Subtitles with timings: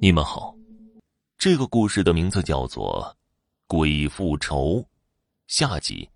[0.00, 0.54] 你们好，
[1.36, 3.12] 这个故事的名字叫做
[3.66, 4.76] 《鬼复仇》
[5.48, 6.08] 下集。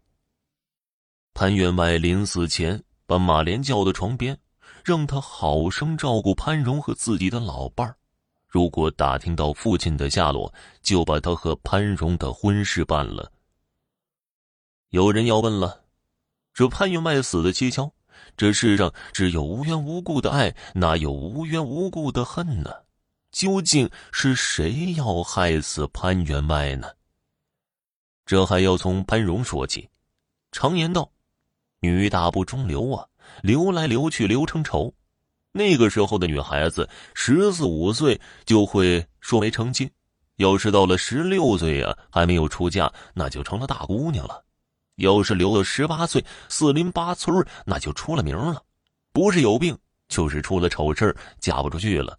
[1.34, 4.38] 潘员外临死前把马莲叫到床边，
[4.84, 7.96] 让他好生照顾潘荣和自己的老伴儿。
[8.46, 13.32] 如果打听到父亲的下落，就把他和潘荣的婚事办了。
[14.90, 15.82] 有人要问了：
[16.54, 17.90] 这潘员外死的蹊跷，
[18.36, 22.70] 这世上只有无缘无故的爱，哪有无缘无故的恨呢？
[23.32, 26.88] 究竟是谁要害死潘员外呢？
[28.26, 29.88] 这还要从潘荣说起。
[30.52, 31.10] 常言道
[31.80, 33.08] ：“女大不中留啊，
[33.42, 34.94] 留来留去留成仇。”
[35.50, 39.90] 那个时候的女孩子十四五岁就会说没成亲，
[40.36, 44.44] 要是到了十六岁呀还没有出嫁，那就成了大姑娘了；
[44.96, 48.62] 要是留到十八岁，四邻八村那就出了名了，
[49.12, 49.76] 不是有病
[50.08, 52.18] 就是出了丑事嫁不出去了。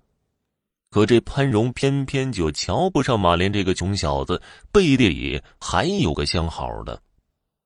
[0.94, 4.40] 可这潘荣偏偏就瞧不上马莲这个穷小子，
[4.72, 7.02] 背地里还有个相好的。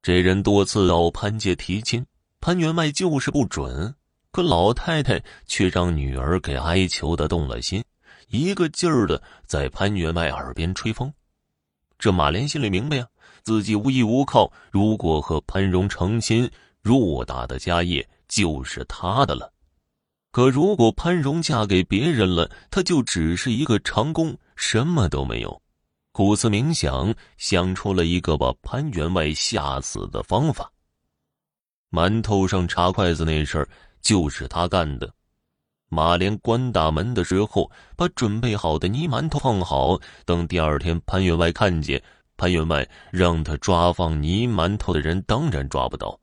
[0.02, 2.06] 这人多次到潘家提亲，
[2.40, 3.94] 潘员外就是不准。
[4.32, 7.84] 可老太太却让女儿给哀求的动了心，
[8.30, 11.14] 一个劲儿的在潘员外耳边吹风。
[12.00, 13.06] 这马莲心里明白呀，
[13.44, 16.50] 自己无依无靠，如果和潘荣成亲，
[16.82, 19.52] 偌大的家业就是他的了。
[20.38, 25.60] 可如果潘荣嫁给别人了，他就只是一个长工，什么都没有。
[26.12, 30.72] 苦思冥想，想出了一个把潘员外吓死的方法。
[31.90, 33.68] 馒头上插筷子那事儿
[34.00, 35.12] 就是他干的。
[35.90, 42.00] 马莲关大门的时候，把准备好的泥馒头放好，等第二天潘员外看见，
[42.38, 46.20] 潘员外让他抓放泥馒头的人，当然抓不到。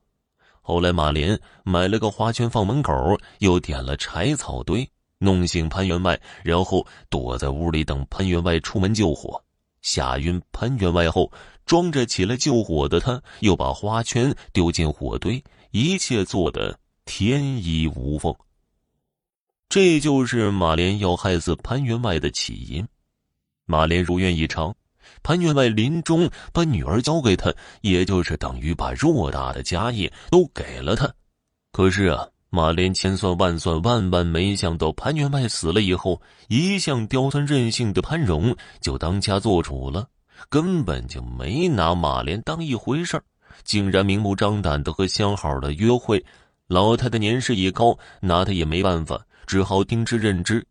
[0.67, 9.45] 后来，马莲买了个花圈放门口，又点了柴草堆，弄醒潘员外，然后躲在屋里等潘员外出门救火。
[9.83, 11.31] 吓晕潘员外后，
[11.67, 18.35] 装着起来救火的他，又把花圈丢进火堆，一切做得天衣无缝。
[19.69, 22.89] 这就是马莲要害死潘员外的起因。
[23.67, 24.75] 马莲如愿以偿。
[25.23, 31.13] 潘员外临终把女儿交给他，也就是等于把偌大的家业都给了他。
[31.73, 40.07] 可是啊，马莲千算万算，万万没想到，潘员外死了以后，一向刁钻任性的潘荣就当家做主了，
[40.49, 43.25] 根本就没拿马莲当一回事儿，
[43.65, 46.25] 竟然明目张胆的和相好的约会。
[46.69, 50.65] 老太太年事已高，拿他也没办法，只好听之任之。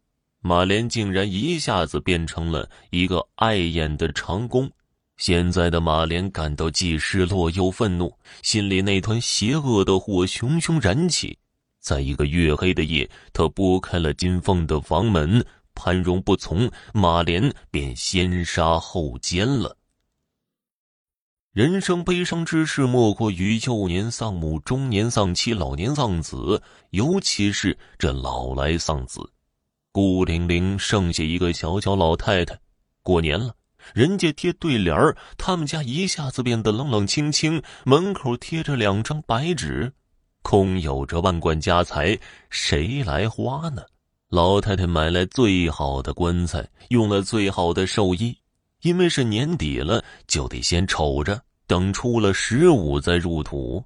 [0.46, 4.70] 马莲竟然一下子变成了一个碍眼的长工，
[5.16, 11.40] 现在的马莲感到既失落又愤怒，心里那团邪恶的火熊熊燃起。
[11.80, 19.78] 在一个月黑的夜，他拨开了金凤的房门，潘荣不从，马莲便先杀后奸了。
[21.54, 29.33] 人生悲伤之事，莫过于幼年丧母，中年丧妻，老年丧子，尤其是这老来丧子。
[29.94, 32.60] 孤零零剩下一个小小老太太，
[33.04, 33.54] 过年了，
[33.94, 37.62] 人家贴对联儿，他们家一下子变得冷冷清清。
[37.86, 39.94] 门口贴着两张白纸，
[40.42, 42.18] 空有着万贯家财，
[42.50, 43.84] 谁来花呢？
[44.30, 48.36] 老太太买来最好的棺材，用了最好的寿衣，
[48.82, 53.86] 因为是年底了，就得先瞅着，等出了十五再入土。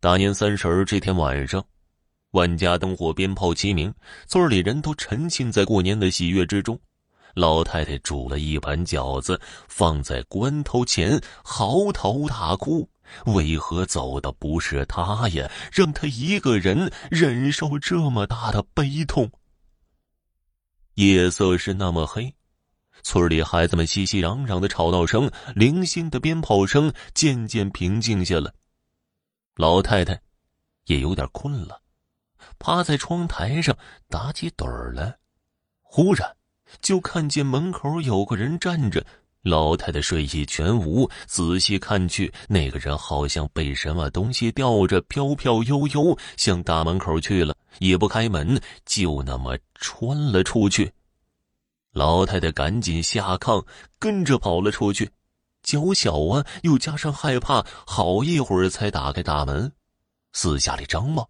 [0.00, 1.64] 大年三十这天晚上。
[2.32, 3.94] 万家灯火，鞭炮齐鸣，
[4.26, 6.78] 村里人都沉浸在过年的喜悦之中。
[7.34, 12.88] 老太太煮了一盘饺子，放在棺头前，嚎啕大哭。
[13.26, 15.50] 为何走的不是他呀？
[15.70, 19.30] 让他一个人忍受这么大的悲痛。
[20.94, 22.34] 夜色是那么黑，
[23.02, 28.50] 村里孩子们熙熙攘攘的吵闹声，零星的鞭炮声渐渐平静下来。
[29.56, 30.18] 老太太
[30.86, 31.81] 也有点困了。
[32.58, 33.76] 趴在窗台上
[34.08, 35.16] 打起盹儿来，
[35.80, 36.36] 忽然
[36.80, 39.04] 就看见门口有个人站着。
[39.42, 50.92] 老太太睡意全无，仔细看去，那个人好像被什么东西吊着，飘飘悠悠向大门口去了，也不开门，就那么穿了出去。
[51.92, 53.66] 老太太赶紧下炕，
[53.98, 55.10] 跟着跑了出去，
[55.64, 59.72] 脚小啊，又加上害怕，好一会儿才打开大门，
[60.32, 61.28] 四下里张望。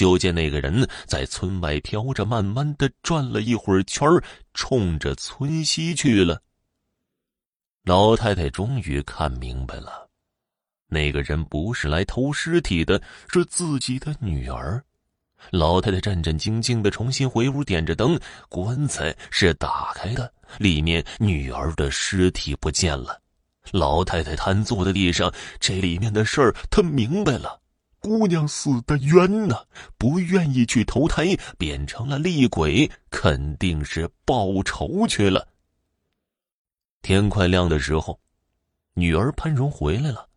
[0.00, 4.08] 就见那个人在村外飘着，慢慢的转了一会儿圈
[4.54, 6.40] 冲着村西去了。
[7.84, 10.08] 老太太终于看明白了，
[10.86, 12.98] 那个人不是来偷尸体的，
[13.28, 14.82] 是自己的女儿。
[15.50, 18.18] 老太太战战兢兢的重新回屋，点着灯，
[18.48, 23.20] 棺材是打开的，里面女儿的尸体不见了。
[23.70, 27.60] 老太太瘫坐在地上，这里面的事儿她明白了。
[28.00, 29.62] 姑娘死的冤呐，
[29.98, 35.46] 不愿意去投胎，变成了厉鬼，肯定是报仇去了。
[37.02, 38.18] 天快亮的时候，
[38.94, 40.28] 女儿潘荣回来了，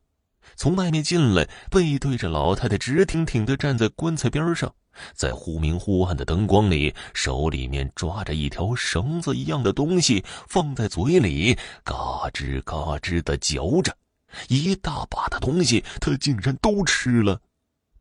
[0.57, 4.74] 从外面进来，背对着老太太，直挺挺的站在棺材边上，
[5.13, 11.94] 在忽明忽暗的灯光里，手里面抓着一条绳子一样的东西，放在嘴里，嘎
[12.33, 13.95] 吱嘎吱的嚼着，
[14.50, 17.39] 一大把的东西，他竟然都吃了。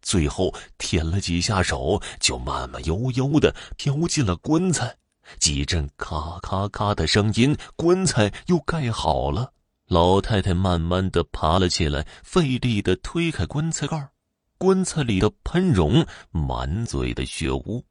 [0.02, 4.94] 最后舔了几下手，就慢慢悠悠的飘进了棺材。
[5.38, 9.52] 几阵咔咔咔的声音，棺材又盖好了。
[9.86, 14.10] 老太太慢慢的爬了起来，费力的推开棺材盖
[14.58, 17.84] 棺材里的潘荣满嘴的血污。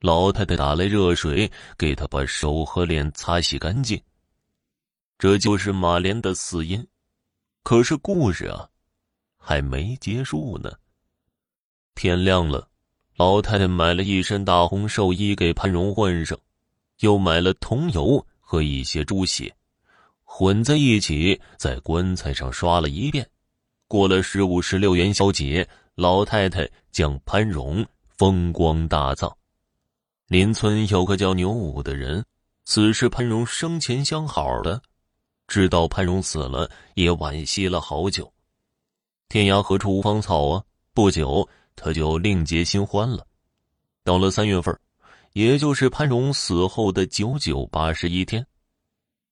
[0.00, 4.00] 老太太打来热水，给他把手和脸擦洗干净。
[5.18, 6.86] 这就是马莲的死因。
[7.62, 8.68] 可是故事啊，
[9.38, 10.70] 还没结束呢。
[11.94, 12.68] 天亮了，
[13.16, 16.36] 老太太买了一身大红寿衣给潘荣换上，
[17.00, 19.54] 又买了桐油和一些猪血，
[20.24, 23.28] 混在一起在棺材上刷了一遍。
[23.86, 27.86] 过了十五十六元宵节，老太太将潘荣
[28.18, 29.32] 风光大葬。
[30.26, 32.24] 邻村有个叫牛武的人，
[32.64, 34.82] 此是潘荣生前相好的，
[35.46, 38.32] 知道潘荣死了，也惋惜了好久。
[39.28, 40.64] 天涯何处无芳草啊！
[40.92, 41.48] 不久。
[41.76, 43.26] 他就另结新欢了。
[44.02, 44.78] 到了三月份，
[45.32, 48.46] 也就是潘荣死后的九九八十一天，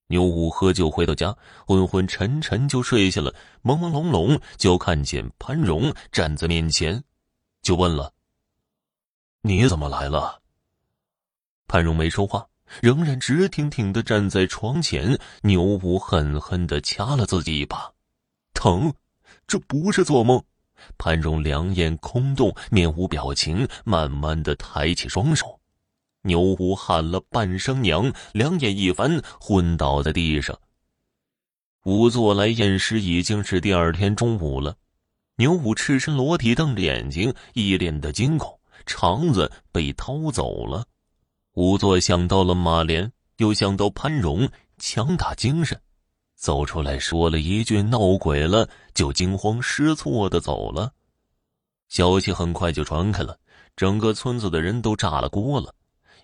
[0.06, 1.36] 牛五喝酒回到家，
[1.66, 3.34] 昏昏沉沉就睡下了。
[3.62, 7.02] 朦朦胧胧就看见潘荣站在面前，
[7.62, 8.12] 就问了
[9.42, 10.40] ：“你怎么来了？”
[11.68, 12.46] 潘荣没说话，
[12.80, 15.18] 仍然直挺挺的站在床前。
[15.42, 17.92] 牛五狠狠的掐了自己一把，
[18.52, 18.92] 疼，
[19.46, 20.42] 这不是做梦。
[20.98, 25.58] 潘荣两眼空洞，面无表情，慢慢的抬起双手。
[26.22, 30.58] 牛五喊了半声娘，两眼一翻，昏倒在地上。
[31.82, 34.76] 仵作来验尸，已经是第二天中午了。
[35.36, 38.56] 牛五赤身裸体，瞪着眼睛，一脸的惊恐，
[38.86, 40.86] 肠子被掏走了。
[41.54, 44.48] 仵作想到了马莲，又想到潘荣，
[44.78, 45.80] 强打精神。
[46.42, 50.92] 走出来说了一句“闹鬼了”，就惊慌失措的走了。
[51.88, 53.38] 消息很快就传开了，
[53.76, 55.72] 整个村子的人都炸了锅了。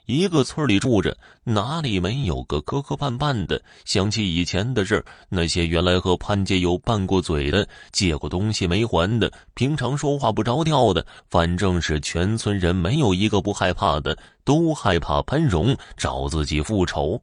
[0.06, 3.62] 一个村里住着，哪里没有个磕磕绊绊的？
[3.84, 17.22] 想起以前的事那些原来和潘家有拌过嘴的，借过东西没还的，平常说话不着调的，反正是全村人没有一个不害怕的，都害怕潘荣找自己复仇。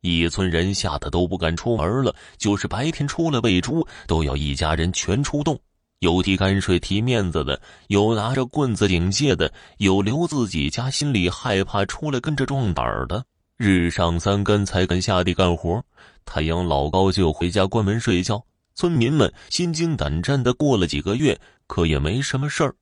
[0.00, 5.58] 一村人吓得都不敢出门了，就是白天出来喂猪，都要一家人全出动。
[5.98, 13.22] 有提泔水提面子的，有拿着棍子警戒的，有留自己家心里害怕出来跟着壮胆的。
[13.58, 15.84] 日上三竿才肯下地干活，
[16.24, 18.42] 太阳老高就回家关门睡觉。
[18.74, 22.74] 村民们心惊胆战的过了几个月，可也没什么事儿。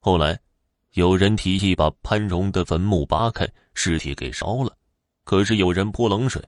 [0.00, 0.36] 后来，
[0.94, 4.72] 有人提议把潘荣的坟墓扒开，尸体给烧了。
[5.24, 6.42] 可是有人泼冷水，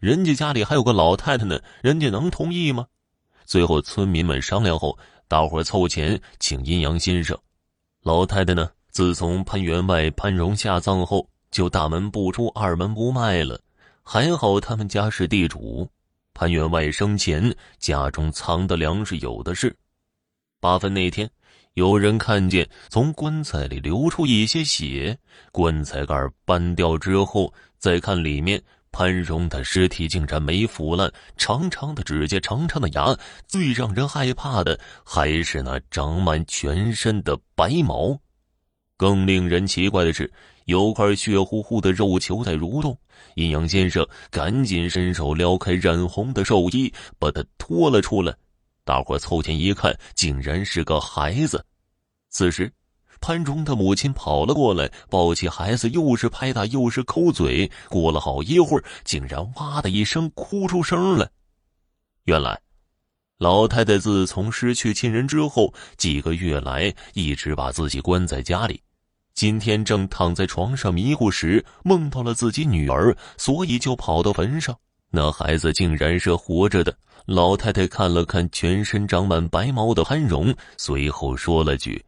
[0.00, 2.86] 人家家里还有个老太太呢，人家能同意吗？
[3.44, 7.36] 最后村民们商量后，大伙凑钱请阴阳先生。
[8.02, 13.60] 老太太呢，自从潘员外潘荣下葬后，就大门不出二门不迈了。
[14.02, 15.88] 还好他们家是地主，
[16.32, 19.74] 潘员外生前家中藏的粮食有的是。
[20.60, 21.28] 八分那天。
[21.74, 25.16] 有人看见从棺材里流出一些血，
[25.52, 33.16] 棺材盖搬掉之后，再看里面，潘荣的尸体竟然没腐烂，长长的指甲，长长的牙，
[33.46, 38.18] 最让人害怕的还是那长满全身的白毛。
[38.96, 40.30] 更令人奇怪的是，
[40.64, 42.98] 有块血乎乎的肉球在蠕动。
[43.36, 48.34] 阴阳先生赶紧伸手撩开染红的寿衣，把它拖了出来。
[48.84, 51.64] 大伙凑近一看，竟然是个孩子。
[52.30, 52.72] 此时，
[53.20, 57.70] 潘荣的母亲跑了过来，抱起孩子，又是拍打，又是抠嘴。
[57.88, 61.28] 过了好一会儿，竟然哇的一声哭出声来。
[62.24, 62.60] 原来，
[63.38, 68.80] 老太太自从失去亲人之后，几个月来一直把自己关在家里。
[69.34, 74.76] 今天正躺在床上迷糊时，梦到了自己女儿，所以就跑到坟上。
[75.10, 76.94] 那孩子竟然是活着的。
[77.24, 82.04] 老太太看了看全身长满白毛的潘荣，随后说了句：“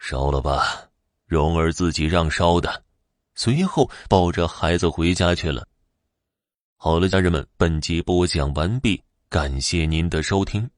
[0.00, 0.88] 烧了吧，
[1.26, 2.82] 蓉儿自己让烧的，
[3.34, 5.68] 随后抱着孩子回家去了。
[6.76, 10.68] 好了，家人们，本集播讲完毕，感谢您的收听。